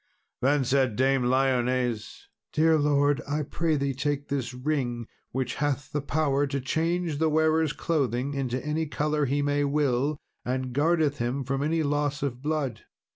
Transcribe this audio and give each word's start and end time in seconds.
Then 0.41 0.65
said 0.65 0.95
Dame 0.95 1.25
Lyones, 1.25 2.23
"Dear 2.53 2.79
lord, 2.79 3.21
I 3.29 3.43
pray 3.43 3.75
thee 3.75 3.93
take 3.93 4.29
this 4.29 4.51
ring, 4.51 5.05
which 5.29 5.53
hath 5.61 5.91
the 5.91 6.01
power 6.01 6.47
to 6.47 6.59
change 6.59 7.19
the 7.19 7.29
wearer's 7.29 7.71
clothing 7.71 8.33
into 8.33 8.59
any 8.65 8.87
colour 8.87 9.25
he 9.25 9.43
may 9.43 9.63
will, 9.63 10.17
and 10.43 10.73
guardeth 10.73 11.19
him 11.19 11.43
from 11.43 11.61
any 11.61 11.83
loss 11.83 12.23
of 12.23 12.41
blood. 12.41 12.81